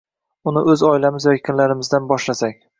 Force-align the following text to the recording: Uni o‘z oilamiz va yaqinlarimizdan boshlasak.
Uni 0.51 0.63
o‘z 0.73 0.85
oilamiz 0.87 1.29
va 1.31 1.37
yaqinlarimizdan 1.37 2.11
boshlasak. 2.15 2.63